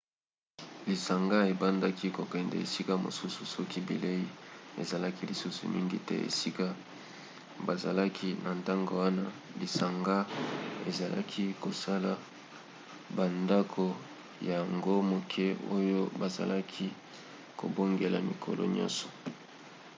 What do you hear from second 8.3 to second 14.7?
na ntango wana lisanga ezalaki kosala bandako ya